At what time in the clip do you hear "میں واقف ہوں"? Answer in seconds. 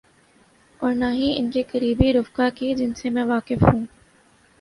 3.09-3.85